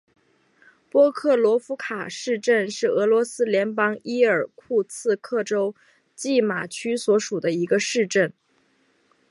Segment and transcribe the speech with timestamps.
[0.89, 5.75] 波克罗夫卡市镇是俄罗斯联邦伊尔库茨克州
[6.15, 8.33] 济马区所属的一个市镇。